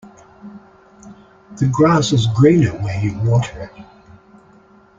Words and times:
The 1.59 1.67
grass 1.71 2.11
is 2.11 2.25
greener 2.33 2.71
where 2.71 2.99
you 3.01 3.15
water 3.19 3.69
it. 3.77 3.85